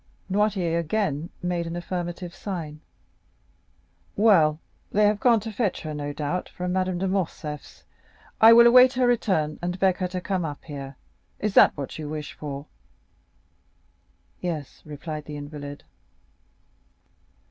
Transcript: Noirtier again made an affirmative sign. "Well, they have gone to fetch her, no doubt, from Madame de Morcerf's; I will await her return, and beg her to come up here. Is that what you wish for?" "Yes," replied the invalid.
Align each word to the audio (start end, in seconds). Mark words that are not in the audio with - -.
Noirtier 0.31 0.79
again 0.79 1.29
made 1.43 1.67
an 1.67 1.75
affirmative 1.75 2.33
sign. 2.33 2.81
"Well, 4.15 4.59
they 4.91 5.05
have 5.05 5.19
gone 5.19 5.39
to 5.41 5.51
fetch 5.51 5.81
her, 5.81 5.93
no 5.93 6.11
doubt, 6.11 6.49
from 6.49 6.73
Madame 6.73 6.97
de 6.97 7.07
Morcerf's; 7.07 7.83
I 8.41 8.51
will 8.51 8.65
await 8.65 8.93
her 8.93 9.05
return, 9.05 9.59
and 9.61 9.79
beg 9.79 9.97
her 9.97 10.07
to 10.07 10.19
come 10.19 10.43
up 10.43 10.65
here. 10.65 10.95
Is 11.37 11.53
that 11.53 11.77
what 11.77 11.99
you 11.99 12.09
wish 12.09 12.33
for?" 12.33 12.65
"Yes," 14.39 14.81
replied 14.85 15.25
the 15.25 15.37
invalid. 15.37 15.83